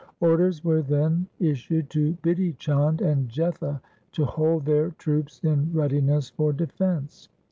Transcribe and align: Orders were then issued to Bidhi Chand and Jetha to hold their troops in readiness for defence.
Orders 0.19 0.63
were 0.63 0.81
then 0.81 1.27
issued 1.39 1.91
to 1.91 2.17
Bidhi 2.23 2.57
Chand 2.57 3.01
and 3.01 3.29
Jetha 3.29 3.81
to 4.13 4.25
hold 4.25 4.65
their 4.65 4.89
troops 4.97 5.39
in 5.43 5.71
readiness 5.75 6.31
for 6.31 6.51
defence. 6.51 7.29